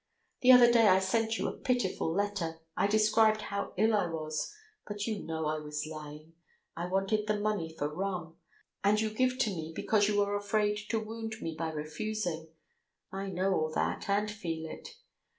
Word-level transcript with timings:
The 0.41 0.51
other 0.51 0.71
day 0.71 0.87
I 0.87 0.97
sent 0.97 1.37
you 1.37 1.47
a 1.47 1.51
pitiful 1.55 2.11
letter, 2.11 2.57
I 2.75 2.87
described 2.87 3.41
how 3.41 3.73
ill 3.77 3.93
I 3.95 4.07
was, 4.09 4.51
but 4.87 5.05
you 5.05 5.21
know 5.23 5.45
I 5.45 5.59
was 5.59 5.85
lying, 5.85 6.33
I 6.75 6.87
wanted 6.87 7.27
the 7.27 7.39
money 7.39 7.71
for 7.77 7.87
rum. 7.87 8.35
And 8.83 8.99
you 8.99 9.11
give 9.11 9.37
to 9.37 9.51
me 9.51 9.71
because 9.75 10.07
you 10.07 10.19
are 10.23 10.35
afraid 10.35 10.79
to 10.89 10.99
wound 10.99 11.35
me 11.39 11.55
by 11.55 11.69
refusing. 11.69 12.47
I 13.11 13.27
know 13.27 13.53
all 13.53 13.71
that, 13.75 14.09
and 14.09 14.31
feel 14.31 14.65
it. 14.71 14.87